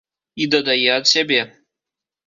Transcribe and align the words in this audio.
І 0.45 0.47
дадае 0.55 0.89
ад 0.97 1.05
сябе. 1.13 1.41